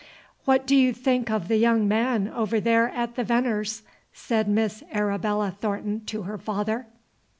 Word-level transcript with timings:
"What 0.45 0.65
do 0.65 0.75
you 0.75 0.93
think 0.93 1.29
of 1.29 1.47
the 1.47 1.57
young 1.57 1.87
man 1.87 2.27
over 2.27 2.59
there 2.59 2.89
at 2.89 3.13
the 3.13 3.23
Veneers'?" 3.23 3.83
said 4.11 4.47
Miss 4.47 4.81
Arabella 4.91 5.51
Thornton 5.51 6.01
to 6.07 6.23
her 6.23 6.39
father. 6.39 6.87